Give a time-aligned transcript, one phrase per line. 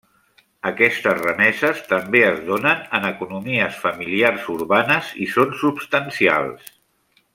[0.67, 6.75] Aquestes remeses també es donen en economies familiars urbanes i són substancials.